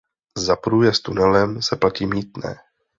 Za 0.37 0.55
průjezd 0.55 1.03
tunelem 1.03 1.61
se 1.61 1.75
platí 1.75 2.05
mýtné. 2.05 2.57